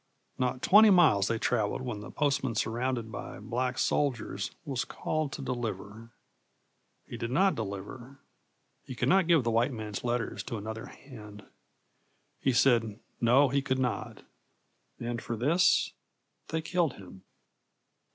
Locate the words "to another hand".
10.45-11.45